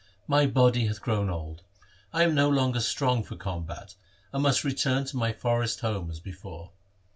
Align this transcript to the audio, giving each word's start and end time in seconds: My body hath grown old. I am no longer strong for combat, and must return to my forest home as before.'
My 0.27 0.47
body 0.47 0.87
hath 0.87 0.99
grown 0.99 1.29
old. 1.29 1.61
I 2.11 2.23
am 2.23 2.33
no 2.33 2.49
longer 2.49 2.79
strong 2.79 3.21
for 3.21 3.35
combat, 3.35 3.93
and 4.33 4.41
must 4.41 4.63
return 4.63 5.05
to 5.05 5.15
my 5.15 5.31
forest 5.31 5.81
home 5.81 6.09
as 6.09 6.19
before.' 6.19 6.71